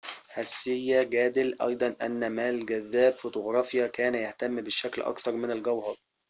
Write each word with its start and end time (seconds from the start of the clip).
هسيه 0.33 1.03
جادل 1.03 1.61
أيضاً 1.61 1.95
أن 2.01 2.29
ما 2.31 2.49
الجذاب 2.49 3.15
فوتوغرافياً 3.15 3.87
كان 3.87 4.15
يهتم 4.15 4.55
بالشكل 4.61 5.01
أكثر 5.01 5.31
من 5.35 5.51
الجوهر 5.51 5.95